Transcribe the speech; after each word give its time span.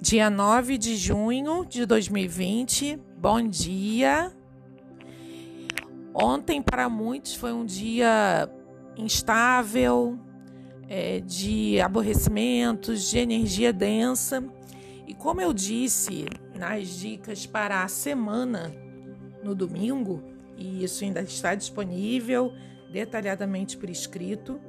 Dia 0.00 0.28
9 0.28 0.76
de 0.76 0.94
junho 0.94 1.64
de 1.64 1.86
2020. 1.86 3.00
Bom 3.16 3.48
dia. 3.48 4.30
Ontem, 6.12 6.60
para 6.60 6.86
muitos, 6.86 7.34
foi 7.34 7.50
um 7.52 7.64
dia 7.64 8.46
instável, 8.94 10.18
é, 10.86 11.20
de 11.20 11.80
aborrecimentos, 11.80 13.08
de 13.08 13.18
energia 13.18 13.72
densa. 13.72 14.44
E 15.06 15.14
como 15.14 15.40
eu 15.40 15.54
disse 15.54 16.26
nas 16.54 16.88
dicas 16.88 17.46
para 17.46 17.82
a 17.82 17.88
semana 17.88 18.74
no 19.42 19.54
domingo, 19.54 20.22
e 20.58 20.84
isso 20.84 21.04
ainda 21.04 21.22
está 21.22 21.54
disponível 21.54 22.52
detalhadamente 22.92 23.78
por 23.78 23.88
escrito 23.88 24.60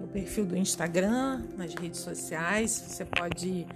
no 0.00 0.08
perfil 0.08 0.46
do 0.46 0.56
Instagram, 0.56 1.42
nas 1.54 1.74
redes 1.74 2.00
sociais, 2.00 2.70
você 2.70 3.04
pode 3.04 3.66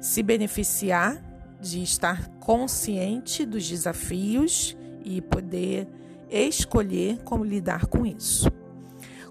se 0.00 0.22
beneficiar 0.22 1.22
de 1.60 1.82
estar 1.82 2.28
consciente 2.40 3.44
dos 3.44 3.68
desafios 3.68 4.76
e 5.04 5.20
poder 5.20 5.86
escolher 6.30 7.18
como 7.22 7.44
lidar 7.44 7.86
com 7.86 8.06
isso. 8.06 8.50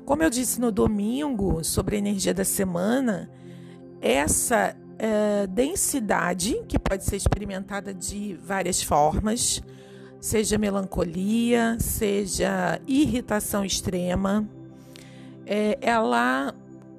Como 0.06 0.24
eu 0.24 0.30
disse 0.30 0.60
no 0.60 0.72
domingo 0.72 1.64
sobre 1.64 1.96
a 1.96 2.00
energia 2.00 2.34
da 2.34 2.44
semana, 2.44 3.30
essa 4.02 4.76
é, 4.98 5.48
densidade, 5.48 6.64
que 6.68 6.78
pode 6.78 7.04
ser 7.04 7.16
experimentada 7.16 7.94
de 7.94 8.34
várias 8.44 8.82
formas, 8.84 9.62
seja 10.20 10.58
melancolia, 10.58 11.78
seja 11.80 12.82
irritação 12.86 13.64
extrema, 13.64 14.48
é, 15.46 15.78
ela, 15.82 16.54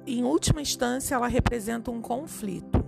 em 0.05 0.23
última 0.23 0.61
instância, 0.61 1.15
ela 1.15 1.27
representa 1.27 1.91
um 1.91 2.01
conflito, 2.01 2.80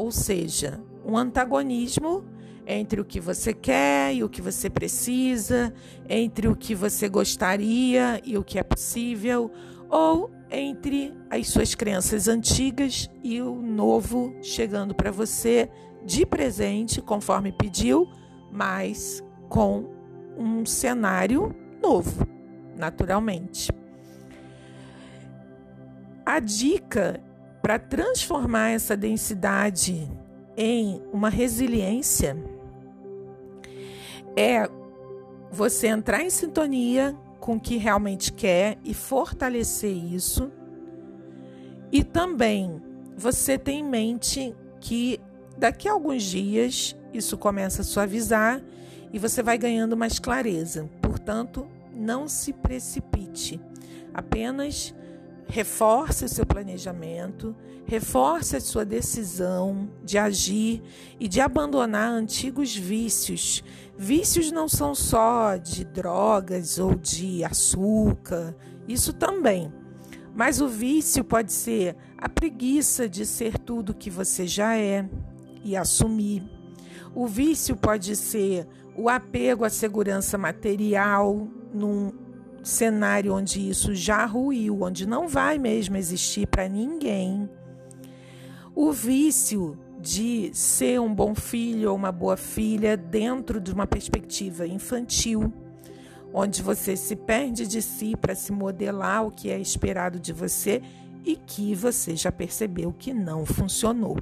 ou 0.00 0.10
seja, 0.10 0.80
um 1.04 1.14
antagonismo 1.14 2.24
entre 2.66 3.02
o 3.02 3.04
que 3.04 3.20
você 3.20 3.52
quer 3.52 4.14
e 4.14 4.24
o 4.24 4.30
que 4.30 4.40
você 4.40 4.70
precisa, 4.70 5.74
entre 6.08 6.48
o 6.48 6.56
que 6.56 6.74
você 6.74 7.06
gostaria 7.06 8.18
e 8.24 8.38
o 8.38 8.42
que 8.42 8.58
é 8.58 8.62
possível, 8.62 9.50
ou 9.90 10.30
entre 10.50 11.14
as 11.28 11.48
suas 11.48 11.74
crenças 11.74 12.28
antigas 12.28 13.10
e 13.22 13.42
o 13.42 13.60
novo 13.60 14.34
chegando 14.40 14.94
para 14.94 15.10
você 15.10 15.68
de 16.02 16.24
presente, 16.24 17.02
conforme 17.02 17.52
pediu, 17.52 18.08
mas 18.50 19.22
com 19.50 19.84
um 20.34 20.64
cenário 20.64 21.54
novo, 21.82 22.26
naturalmente. 22.74 23.70
A 26.24 26.40
dica 26.40 27.20
para 27.62 27.78
transformar 27.78 28.70
essa 28.70 28.96
densidade 28.96 30.10
em 30.56 31.02
uma 31.12 31.28
resiliência 31.28 32.36
é 34.36 34.68
você 35.50 35.88
entrar 35.88 36.22
em 36.22 36.30
sintonia 36.30 37.16
com 37.38 37.56
o 37.56 37.60
que 37.60 37.76
realmente 37.76 38.32
quer 38.32 38.78
e 38.84 38.94
fortalecer 38.94 39.92
isso. 39.92 40.50
E 41.90 42.04
também 42.04 42.80
você 43.16 43.58
tem 43.58 43.80
em 43.80 43.88
mente 43.88 44.54
que 44.80 45.20
daqui 45.58 45.88
a 45.88 45.92
alguns 45.92 46.22
dias 46.22 46.96
isso 47.12 47.36
começa 47.36 47.82
a 47.82 47.84
suavizar 47.84 48.62
e 49.12 49.18
você 49.18 49.42
vai 49.42 49.58
ganhando 49.58 49.96
mais 49.96 50.18
clareza. 50.18 50.88
Portanto, 51.02 51.66
não 51.92 52.28
se 52.28 52.52
precipite. 52.52 53.60
Apenas 54.14 54.94
reforce 55.48 56.24
o 56.24 56.28
seu 56.28 56.46
planejamento, 56.46 57.54
reforce 57.86 58.56
a 58.56 58.60
sua 58.60 58.84
decisão 58.84 59.90
de 60.04 60.16
agir 60.16 60.82
e 61.18 61.26
de 61.26 61.40
abandonar 61.40 62.10
antigos 62.10 62.74
vícios. 62.74 63.64
Vícios 63.98 64.52
não 64.52 64.68
são 64.68 64.94
só 64.94 65.56
de 65.56 65.84
drogas 65.84 66.78
ou 66.78 66.94
de 66.94 67.44
açúcar, 67.44 68.56
isso 68.86 69.12
também. 69.12 69.72
Mas 70.34 70.60
o 70.60 70.68
vício 70.68 71.24
pode 71.24 71.52
ser 71.52 71.96
a 72.16 72.28
preguiça 72.28 73.08
de 73.08 73.26
ser 73.26 73.58
tudo 73.58 73.94
que 73.94 74.08
você 74.08 74.46
já 74.46 74.76
é 74.76 75.08
e 75.64 75.76
assumir. 75.76 76.42
O 77.14 77.26
vício 77.26 77.76
pode 77.76 78.14
ser 78.14 78.66
o 78.96 79.08
apego 79.08 79.64
à 79.64 79.70
segurança 79.70 80.38
material 80.38 81.48
num 81.72 82.12
cenário 82.62 83.34
onde 83.34 83.68
isso 83.68 83.94
já 83.94 84.24
ruiu, 84.26 84.82
onde 84.82 85.06
não 85.06 85.28
vai 85.28 85.58
mesmo 85.58 85.96
existir 85.96 86.46
para 86.46 86.68
ninguém. 86.68 87.48
O 88.74 88.92
vício 88.92 89.78
de 90.00 90.50
ser 90.54 91.00
um 91.00 91.14
bom 91.14 91.34
filho 91.34 91.90
ou 91.90 91.96
uma 91.96 92.10
boa 92.10 92.36
filha 92.36 92.96
dentro 92.96 93.60
de 93.60 93.72
uma 93.72 93.86
perspectiva 93.86 94.66
infantil, 94.66 95.52
onde 96.32 96.62
você 96.62 96.96
se 96.96 97.14
perde 97.16 97.66
de 97.66 97.82
si 97.82 98.16
para 98.16 98.34
se 98.34 98.52
modelar 98.52 99.26
o 99.26 99.30
que 99.30 99.50
é 99.50 99.58
esperado 99.58 100.18
de 100.18 100.32
você 100.32 100.80
e 101.24 101.36
que 101.36 101.74
você 101.74 102.16
já 102.16 102.32
percebeu 102.32 102.92
que 102.92 103.12
não 103.12 103.44
funcionou. 103.44 104.16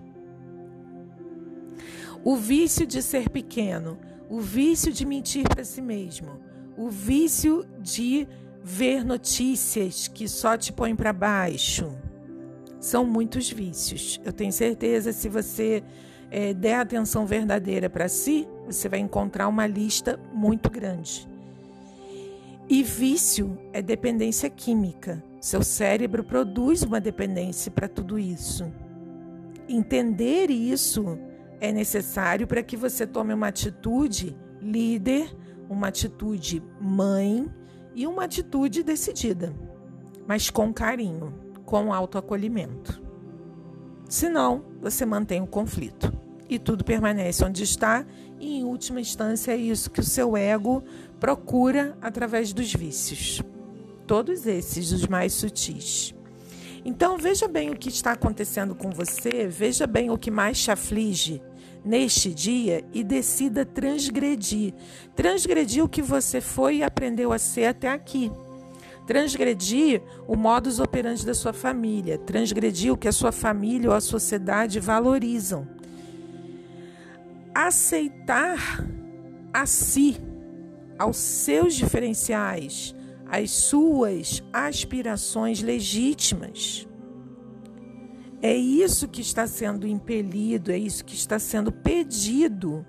O 2.25 2.35
vício 2.35 2.87
de 2.87 3.01
ser 3.01 3.29
pequeno, 3.29 3.97
o 4.29 4.41
vício 4.41 4.93
de 4.93 5.07
mentir 5.07 5.49
para 5.49 5.65
si 5.65 5.81
mesmo, 5.81 6.41
o 6.79 6.89
vício 6.89 7.67
de 7.81 8.27
ver 8.63 9.05
notícias 9.05 10.07
que 10.07 10.29
só 10.29 10.57
te 10.57 10.73
põem 10.73 10.95
para 10.95 11.13
baixo. 11.13 11.91
São 12.79 13.05
muitos 13.05 13.51
vícios. 13.51 14.21
Eu 14.25 14.33
tenho 14.33 14.53
certeza, 14.53 15.13
se 15.13 15.29
você 15.29 15.83
é, 16.31 16.55
der 16.55 16.77
atenção 16.77 17.27
verdadeira 17.27 17.91
para 17.91 18.09
si, 18.09 18.47
você 18.65 18.89
vai 18.89 19.01
encontrar 19.01 19.49
uma 19.49 19.67
lista 19.67 20.21
muito 20.33 20.71
grande. 20.71 21.29
E 22.69 22.83
vício 22.85 23.59
é 23.73 23.83
dependência 23.83 24.49
química. 24.49 25.23
Seu 25.41 25.65
cérebro 25.65 26.23
produz 26.23 26.83
uma 26.83 27.01
dependência 27.01 27.73
para 27.73 27.89
tudo 27.89 28.19
isso. 28.19 28.71
Entender 29.69 30.49
isso 30.49 31.19
é 31.61 31.73
necessário 31.73 32.47
para 32.47 32.63
que 32.63 32.77
você 32.77 33.05
tome 33.05 33.35
uma 33.35 33.49
atitude 33.49 34.37
líder 34.61 35.35
uma 35.69 35.89
atitude 35.89 36.63
mãe 36.81 37.49
e 37.95 38.07
uma 38.07 38.25
atitude 38.25 38.83
decidida, 38.83 39.55
mas 40.27 40.51
com 40.51 40.73
carinho, 40.73 41.35
com 41.65 41.93
autoacolhimento. 41.93 43.03
Senão, 44.09 44.65
você 44.81 45.05
mantém 45.05 45.43
o 45.43 45.47
conflito 45.47 46.13
e 46.49 46.59
tudo 46.59 46.85
permanece 46.85 47.45
onde 47.45 47.63
está, 47.63 48.07
e 48.41 48.59
em 48.59 48.65
última 48.65 49.01
instância 49.01 49.53
é 49.53 49.57
isso 49.57 49.91
que 49.91 50.01
o 50.01 50.05
seu 50.05 50.37
ego 50.37 50.83
procura 51.21 51.97
através 52.01 52.53
dos 52.53 52.73
vícios. 52.73 53.43
Todos 54.07 54.47
esses, 54.47 54.91
os 54.93 55.07
mais 55.07 55.35
sutis. 55.35 56.15
Então, 56.85 57.19
veja 57.19 57.47
bem 57.47 57.71
o 57.71 57.77
que 57.77 57.91
está 57.91 58.13
acontecendo 58.13 58.75
com 58.75 58.91
você, 58.91 59.47
veja 59.47 59.87
bem 59.87 60.11
o 60.11 60.17
que 60.17 60.31
mais 60.31 60.59
te 60.59 60.71
aflige 60.71 61.43
neste 61.85 62.33
dia 62.33 62.85
e 62.93 63.03
decida 63.03 63.65
transgredir. 63.65 64.75
Transgredir 65.15 65.85
o 65.85 65.89
que 65.89 66.03
você 66.03 66.41
foi 66.41 66.77
e 66.77 66.83
aprendeu 66.83 67.33
a 67.33 67.39
ser 67.39 67.67
até 67.67 67.89
aqui. 67.89 68.31
Transgredir 69.07 70.03
o 70.27 70.37
modus 70.37 70.81
operandi 70.81 71.25
da 71.25 71.33
sua 71.33 71.53
família, 71.53 72.19
transgredir 72.19 72.93
o 72.93 72.97
que 72.97 73.09
a 73.09 73.13
sua 73.13 73.33
família 73.33 73.89
ou 73.89 73.97
a 73.97 74.01
sociedade 74.01 74.79
valorizam. 74.81 75.67
Aceitar 77.55 78.85
a 79.53 79.65
si, 79.65 80.19
aos 80.99 81.17
seus 81.17 81.75
diferenciais, 81.75 82.95
às 83.27 83.51
suas 83.51 84.43
aspirações 84.53 85.63
legítimas. 85.63 86.87
É 88.41 88.55
isso 88.55 89.09
que 89.09 89.21
está 89.21 89.47
sendo 89.47 89.87
impelido, 89.87 90.71
é 90.71 90.79
isso 90.79 91.05
que 91.05 91.15
está 91.15 91.39
sendo 91.39 91.73
pedido, 91.73 92.87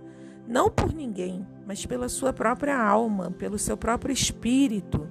não 0.48 0.70
por 0.70 0.94
ninguém, 0.94 1.46
mas 1.66 1.86
pela 1.86 2.08
sua 2.08 2.32
própria 2.32 2.80
alma, 2.80 3.32
pelo 3.32 3.58
seu 3.58 3.76
próprio 3.76 4.14
espírito, 4.14 5.10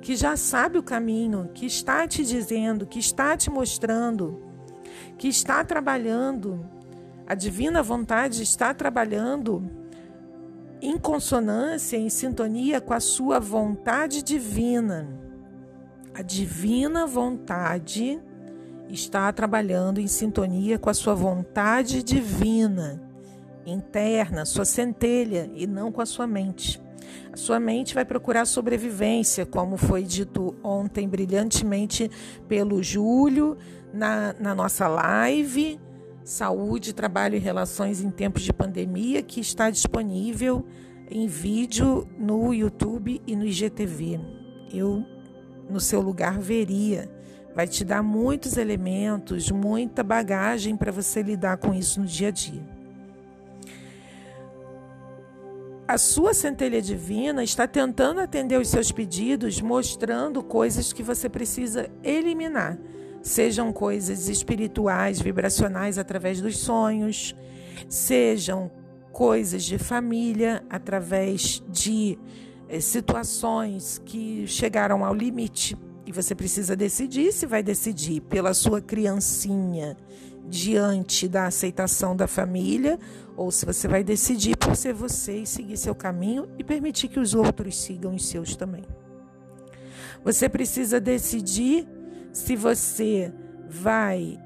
que 0.00 0.14
já 0.14 0.36
sabe 0.36 0.78
o 0.78 0.82
caminho, 0.82 1.50
que 1.52 1.66
está 1.66 2.06
te 2.06 2.24
dizendo, 2.24 2.86
que 2.86 3.00
está 3.00 3.36
te 3.36 3.50
mostrando, 3.50 4.40
que 5.18 5.28
está 5.28 5.64
trabalhando. 5.64 6.64
A 7.26 7.34
divina 7.34 7.82
vontade 7.82 8.42
está 8.42 8.72
trabalhando 8.72 9.68
em 10.80 10.98
consonância, 10.98 11.96
em 11.96 12.08
sintonia 12.08 12.80
com 12.80 12.92
a 12.92 13.00
sua 13.00 13.38
vontade 13.38 14.22
divina. 14.22 15.08
A 16.14 16.22
divina 16.22 17.06
vontade 17.06 18.20
está 18.92 19.32
trabalhando 19.32 20.00
em 20.00 20.06
sintonia 20.06 20.78
com 20.78 20.90
a 20.90 20.94
sua 20.94 21.14
vontade 21.14 22.02
divina, 22.02 23.02
interna, 23.64 24.44
sua 24.44 24.64
centelha, 24.64 25.50
e 25.54 25.66
não 25.66 25.90
com 25.90 26.02
a 26.02 26.06
sua 26.06 26.26
mente. 26.26 26.80
A 27.32 27.36
sua 27.36 27.58
mente 27.58 27.94
vai 27.94 28.04
procurar 28.04 28.44
sobrevivência, 28.44 29.46
como 29.46 29.76
foi 29.76 30.02
dito 30.02 30.54
ontem 30.62 31.08
brilhantemente 31.08 32.10
pelo 32.46 32.82
Júlio 32.82 33.56
na, 33.92 34.34
na 34.38 34.54
nossa 34.54 34.86
live, 34.86 35.80
Saúde, 36.24 36.92
Trabalho 36.92 37.36
e 37.36 37.40
Relações 37.40 38.00
em 38.00 38.10
Tempos 38.10 38.42
de 38.42 38.52
Pandemia, 38.52 39.22
que 39.22 39.40
está 39.40 39.70
disponível 39.70 40.64
em 41.10 41.26
vídeo 41.26 42.06
no 42.18 42.54
YouTube 42.54 43.20
e 43.26 43.34
no 43.34 43.44
IGTV. 43.44 44.20
Eu, 44.72 45.04
no 45.68 45.80
seu 45.80 46.00
lugar, 46.00 46.38
veria. 46.38 47.10
Vai 47.54 47.68
te 47.68 47.84
dar 47.84 48.02
muitos 48.02 48.56
elementos, 48.56 49.50
muita 49.50 50.02
bagagem 50.02 50.74
para 50.76 50.90
você 50.90 51.22
lidar 51.22 51.58
com 51.58 51.74
isso 51.74 52.00
no 52.00 52.06
dia 52.06 52.28
a 52.28 52.30
dia. 52.30 52.62
A 55.86 55.98
sua 55.98 56.32
centelha 56.32 56.80
divina 56.80 57.44
está 57.44 57.66
tentando 57.66 58.20
atender 58.20 58.58
os 58.58 58.68
seus 58.68 58.90
pedidos, 58.90 59.60
mostrando 59.60 60.42
coisas 60.42 60.92
que 60.92 61.02
você 61.02 61.28
precisa 61.28 61.90
eliminar. 62.02 62.78
Sejam 63.20 63.70
coisas 63.70 64.28
espirituais, 64.28 65.20
vibracionais 65.20 65.98
através 65.98 66.40
dos 66.40 66.56
sonhos, 66.56 67.36
sejam 67.86 68.70
coisas 69.12 69.62
de 69.64 69.76
família 69.76 70.64
através 70.70 71.62
de 71.68 72.18
eh, 72.68 72.80
situações 72.80 74.00
que 74.06 74.46
chegaram 74.46 75.04
ao 75.04 75.14
limite 75.14 75.76
e 76.06 76.12
você 76.12 76.34
precisa 76.34 76.74
decidir 76.74 77.32
se 77.32 77.46
vai 77.46 77.62
decidir 77.62 78.20
pela 78.22 78.54
sua 78.54 78.80
criancinha 78.80 79.96
diante 80.48 81.28
da 81.28 81.46
aceitação 81.46 82.16
da 82.16 82.26
família 82.26 82.98
ou 83.36 83.50
se 83.50 83.64
você 83.64 83.86
vai 83.86 84.02
decidir 84.02 84.56
por 84.56 84.76
ser 84.76 84.92
você 84.92 85.38
e 85.38 85.46
seguir 85.46 85.76
seu 85.76 85.94
caminho 85.94 86.48
e 86.58 86.64
permitir 86.64 87.08
que 87.08 87.20
os 87.20 87.34
outros 87.34 87.80
sigam 87.80 88.14
os 88.14 88.26
seus 88.26 88.56
também. 88.56 88.84
Você 90.24 90.48
precisa 90.48 91.00
decidir 91.00 91.86
se 92.32 92.56
você 92.56 93.32
vai 93.68 94.38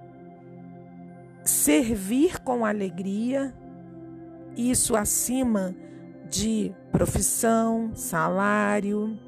servir 1.44 2.41
com 2.41 2.64
alegria, 2.64 3.55
isso 4.56 4.97
acima 4.97 5.75
de 6.29 6.75
profissão, 6.91 7.93
salário. 7.94 9.19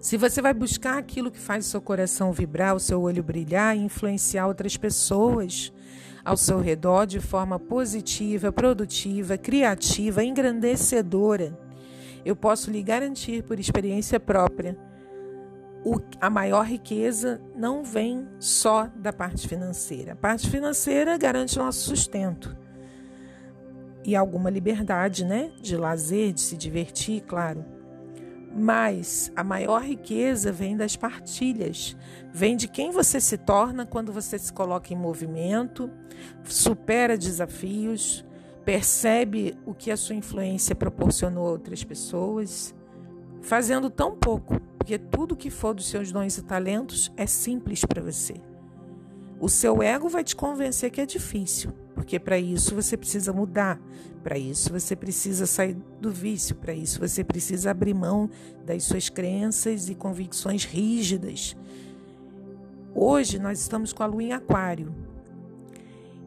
Se 0.00 0.16
você 0.16 0.40
vai 0.42 0.54
buscar 0.54 0.98
aquilo 0.98 1.30
que 1.30 1.38
faz 1.38 1.66
o 1.66 1.68
seu 1.68 1.80
coração 1.80 2.32
vibrar, 2.32 2.74
o 2.74 2.80
seu 2.80 3.00
olho 3.02 3.22
brilhar 3.22 3.76
e 3.76 3.80
influenciar 3.80 4.46
outras 4.46 4.76
pessoas 4.76 5.72
ao 6.24 6.36
seu 6.36 6.60
redor 6.60 7.06
de 7.06 7.20
forma 7.20 7.58
positiva, 7.58 8.50
produtiva, 8.50 9.38
criativa, 9.38 10.24
engrandecedora, 10.24 11.58
eu 12.24 12.34
posso 12.34 12.70
lhe 12.70 12.82
garantir 12.82 13.44
por 13.44 13.60
experiência 13.60 14.18
própria 14.18 14.76
o, 15.86 16.00
a 16.20 16.28
maior 16.28 16.66
riqueza 16.66 17.40
não 17.54 17.84
vem 17.84 18.26
só 18.40 18.90
da 18.96 19.12
parte 19.12 19.46
financeira. 19.46 20.14
A 20.14 20.16
parte 20.16 20.50
financeira 20.50 21.16
garante 21.16 21.56
nosso 21.56 21.88
sustento 21.88 22.56
e 24.04 24.16
alguma 24.16 24.50
liberdade, 24.50 25.24
né? 25.24 25.52
De 25.60 25.76
lazer, 25.76 26.32
de 26.32 26.40
se 26.40 26.56
divertir, 26.56 27.20
claro. 27.22 27.64
Mas 28.54 29.30
a 29.36 29.44
maior 29.44 29.82
riqueza 29.82 30.50
vem 30.50 30.76
das 30.76 30.96
partilhas, 30.96 31.96
vem 32.32 32.56
de 32.56 32.68
quem 32.68 32.90
você 32.90 33.20
se 33.20 33.36
torna 33.36 33.84
quando 33.84 34.12
você 34.12 34.38
se 34.38 34.52
coloca 34.52 34.92
em 34.92 34.96
movimento, 34.96 35.90
supera 36.44 37.18
desafios, 37.18 38.24
percebe 38.64 39.54
o 39.66 39.74
que 39.74 39.90
a 39.90 39.96
sua 39.96 40.14
influência 40.14 40.74
proporcionou 40.74 41.46
a 41.46 41.50
outras 41.50 41.84
pessoas, 41.84 42.74
fazendo 43.42 43.90
tão 43.90 44.16
pouco 44.16 44.60
porque 44.86 45.00
tudo 45.00 45.34
que 45.34 45.50
for 45.50 45.74
dos 45.74 45.88
seus 45.88 46.12
dons 46.12 46.38
e 46.38 46.42
talentos 46.44 47.12
é 47.16 47.26
simples 47.26 47.84
para 47.84 48.00
você. 48.00 48.34
O 49.38 49.48
seu 49.48 49.82
ego 49.82 50.08
vai 50.08 50.24
te 50.24 50.34
convencer 50.34 50.90
que 50.90 51.00
é 51.00 51.06
difícil, 51.06 51.72
porque 51.94 52.18
para 52.18 52.38
isso 52.38 52.74
você 52.74 52.96
precisa 52.96 53.32
mudar, 53.32 53.78
para 54.22 54.38
isso 54.38 54.72
você 54.72 54.96
precisa 54.96 55.46
sair 55.46 55.76
do 56.00 56.10
vício, 56.10 56.56
para 56.56 56.72
isso 56.72 56.98
você 56.98 57.22
precisa 57.22 57.70
abrir 57.70 57.92
mão 57.92 58.30
das 58.64 58.84
suas 58.84 59.08
crenças 59.10 59.90
e 59.90 59.94
convicções 59.94 60.64
rígidas. 60.64 61.54
Hoje 62.94 63.38
nós 63.38 63.60
estamos 63.60 63.92
com 63.92 64.02
a 64.02 64.06
lua 64.06 64.22
em 64.22 64.32
Aquário 64.32 64.94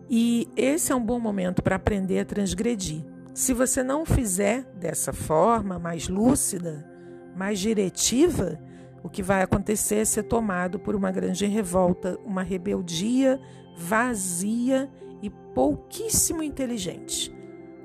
e 0.07 0.47
esse 0.55 0.91
é 0.91 0.95
um 0.95 1.03
bom 1.03 1.19
momento 1.19 1.63
para 1.63 1.75
aprender 1.77 2.19
a 2.19 2.25
transgredir. 2.25 3.03
Se 3.33 3.53
você 3.53 3.81
não 3.81 4.05
fizer 4.05 4.63
dessa 4.75 5.13
forma 5.13 5.79
mais 5.79 6.07
lúcida, 6.07 6.87
mais 7.35 7.59
diretiva, 7.59 8.59
o 9.03 9.09
que 9.09 9.23
vai 9.23 9.41
acontecer 9.41 9.95
é 9.95 10.05
ser 10.05 10.23
tomado 10.23 10.79
por 10.79 10.95
uma 10.95 11.11
grande 11.11 11.45
revolta, 11.45 12.17
uma 12.25 12.43
rebeldia 12.43 13.39
vazia 13.79 14.89
e 15.21 15.29
pouquíssimo 15.29 16.43
inteligente. 16.43 17.33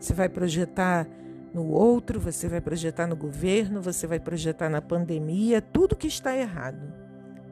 Você 0.01 0.13
vai 0.13 0.29
projetar 0.29 1.09
no 1.55 1.69
outro, 1.69 2.19
você 2.19 2.49
vai 2.49 2.61
projetar 2.61 3.07
no 3.07 3.15
governo, 3.15 3.81
você 3.81 4.07
vai 4.09 4.19
projetar 4.19 4.69
na 4.69 4.83
pandemia, 4.83 5.63
tudo 5.63 5.95
que 5.95 6.09
está 6.09 6.37
errado. 6.37 6.93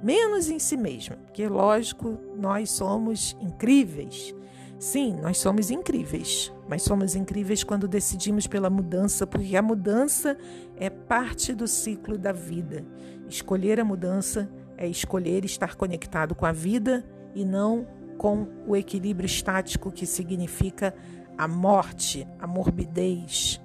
Menos 0.02 0.50
em 0.50 0.58
si 0.58 0.76
mesmo, 0.76 1.16
porque, 1.18 1.46
lógico, 1.46 2.18
nós 2.36 2.70
somos 2.70 3.36
incríveis. 3.40 4.34
Sim, 4.82 5.14
nós 5.22 5.38
somos 5.38 5.70
incríveis, 5.70 6.52
mas 6.68 6.82
somos 6.82 7.14
incríveis 7.14 7.62
quando 7.62 7.86
decidimos 7.86 8.48
pela 8.48 8.68
mudança, 8.68 9.24
porque 9.24 9.56
a 9.56 9.62
mudança 9.62 10.36
é 10.76 10.90
parte 10.90 11.54
do 11.54 11.68
ciclo 11.68 12.18
da 12.18 12.32
vida. 12.32 12.84
Escolher 13.28 13.78
a 13.78 13.84
mudança 13.84 14.50
é 14.76 14.88
escolher 14.88 15.44
estar 15.44 15.76
conectado 15.76 16.34
com 16.34 16.44
a 16.44 16.50
vida 16.50 17.04
e 17.32 17.44
não 17.44 17.86
com 18.18 18.48
o 18.66 18.74
equilíbrio 18.74 19.24
estático 19.24 19.92
que 19.92 20.04
significa 20.04 20.92
a 21.38 21.46
morte, 21.46 22.26
a 22.40 22.46
morbidez, 22.48 23.60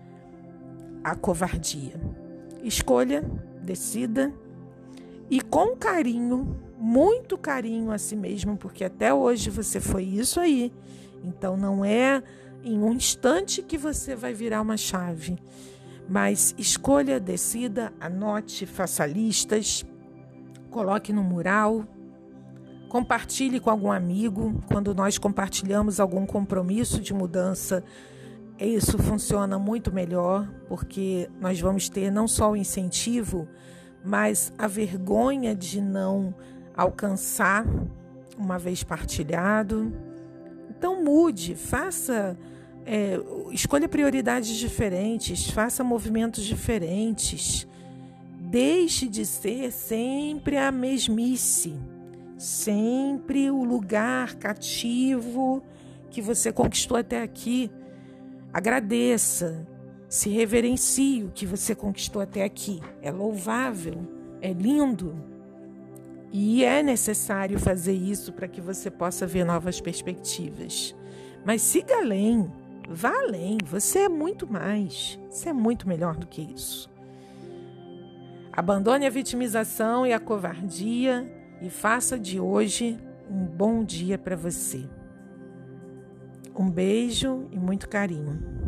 a 1.03 1.15
covardia. 1.15 1.99
Escolha, 2.61 3.23
decida 3.63 4.31
e 5.31 5.41
com 5.41 5.75
carinho, 5.75 6.55
muito 6.77 7.39
carinho 7.39 7.89
a 7.89 7.97
si 7.97 8.15
mesmo, 8.15 8.55
porque 8.55 8.83
até 8.83 9.11
hoje 9.11 9.49
você 9.49 9.79
foi 9.79 10.03
isso 10.03 10.39
aí 10.39 10.71
então 11.23 11.57
não 11.57 11.83
é 11.83 12.23
em 12.63 12.79
um 12.79 12.93
instante 12.93 13.61
que 13.61 13.77
você 13.77 14.15
vai 14.15 14.33
virar 14.33 14.61
uma 14.61 14.77
chave, 14.77 15.37
mas 16.09 16.53
escolha, 16.57 17.19
decida, 17.19 17.93
anote, 17.99 18.65
faça 18.65 19.05
listas, 19.05 19.85
coloque 20.69 21.11
no 21.13 21.23
mural, 21.23 21.85
compartilhe 22.87 23.59
com 23.59 23.69
algum 23.69 23.91
amigo. 23.91 24.61
Quando 24.67 24.93
nós 24.95 25.17
compartilhamos 25.17 25.99
algum 25.99 26.25
compromisso 26.25 27.01
de 27.01 27.13
mudança, 27.13 27.83
isso 28.59 28.97
funciona 28.97 29.59
muito 29.59 29.93
melhor, 29.93 30.47
porque 30.67 31.29
nós 31.39 31.59
vamos 31.59 31.89
ter 31.89 32.11
não 32.11 32.27
só 32.27 32.51
o 32.51 32.55
incentivo, 32.55 33.47
mas 34.03 34.51
a 34.57 34.67
vergonha 34.67 35.55
de 35.55 35.79
não 35.79 36.33
alcançar 36.75 37.65
uma 38.37 38.57
vez 38.57 38.83
partilhado. 38.83 39.91
Então 40.77 41.03
mude, 41.03 41.55
faça, 41.55 42.37
é, 42.85 43.19
escolha 43.51 43.89
prioridades 43.89 44.55
diferentes, 44.55 45.49
faça 45.49 45.83
movimentos 45.83 46.43
diferentes. 46.43 47.67
Deixe 48.39 49.07
de 49.07 49.25
ser 49.25 49.71
sempre 49.71 50.55
a 50.55 50.71
mesmice, 50.71 51.73
sempre 52.37 53.49
o 53.49 53.63
lugar 53.63 54.35
cativo 54.35 55.63
que 56.11 56.21
você 56.21 56.51
conquistou 56.51 56.95
até 56.95 57.23
aqui. 57.23 57.71
Agradeça, 58.53 59.67
se 60.07 60.29
reverencie 60.29 61.23
o 61.23 61.31
que 61.31 61.45
você 61.45 61.73
conquistou 61.73 62.21
até 62.21 62.43
aqui. 62.43 62.79
É 63.01 63.11
louvável, 63.11 64.07
é 64.41 64.53
lindo. 64.53 65.36
E 66.31 66.63
é 66.63 66.83
necessário 66.83 67.59
fazer 67.59 67.93
isso 67.93 68.33
para 68.33 68.47
que 68.47 68.59
você 68.59 68.91
possa 68.91 69.25
ver 69.25 69.45
novas 69.45 69.79
perspectivas. 69.79 70.95
Mas 71.45 71.61
siga 71.61 71.97
além, 71.97 72.51
vá 72.89 73.11
além. 73.11 73.57
Você 73.65 73.99
é 73.99 74.09
muito 74.09 74.51
mais. 74.51 75.17
Você 75.29 75.49
é 75.49 75.53
muito 75.53 75.87
melhor 75.87 76.17
do 76.17 76.27
que 76.27 76.41
isso. 76.41 76.89
Abandone 78.51 79.05
a 79.05 79.09
vitimização 79.09 80.05
e 80.05 80.11
a 80.11 80.19
covardia 80.19 81.31
e 81.61 81.69
faça 81.69 82.17
de 82.19 82.39
hoje 82.39 82.97
um 83.29 83.45
bom 83.45 83.83
dia 83.83 84.17
para 84.17 84.35
você. 84.35 84.83
Um 86.55 86.69
beijo 86.69 87.47
e 87.51 87.59
muito 87.59 87.87
carinho. 87.87 88.66